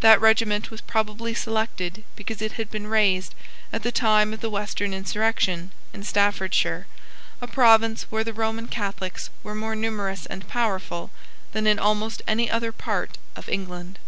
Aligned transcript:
That 0.00 0.18
regiment 0.18 0.70
was 0.70 0.80
probably 0.80 1.34
selected 1.34 2.02
because 2.16 2.40
it 2.40 2.52
had 2.52 2.70
been 2.70 2.86
raised, 2.86 3.34
at 3.70 3.82
the 3.82 3.92
time 3.92 4.32
of 4.32 4.40
the 4.40 4.48
Western 4.48 4.94
insurrection, 4.94 5.72
in 5.92 6.04
Staffordshire, 6.04 6.86
a 7.42 7.46
province 7.46 8.04
where 8.08 8.24
the 8.24 8.32
Roman 8.32 8.68
Catholics 8.68 9.28
were 9.42 9.54
more 9.54 9.76
numerous 9.76 10.24
and 10.24 10.48
powerful 10.48 11.10
than 11.52 11.66
in 11.66 11.78
almost 11.78 12.22
any 12.26 12.50
other 12.50 12.72
part 12.72 13.18
of 13.36 13.46
England. 13.46 13.98